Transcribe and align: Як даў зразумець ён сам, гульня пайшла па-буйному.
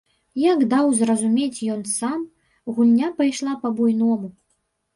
Як 0.43 0.61
даў 0.71 0.87
зразумець 1.01 1.65
ён 1.75 1.85
сам, 1.99 2.25
гульня 2.73 3.13
пайшла 3.23 3.53
па-буйному. 3.69 4.27